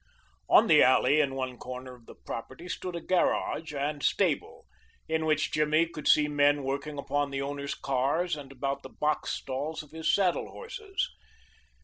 [0.49, 4.65] On the alley in one corner of the property stood a garage and stable,
[5.07, 9.29] in which Jimmy could see men working upon the owner's cars and about the box
[9.29, 11.07] stalls of his saddle horses.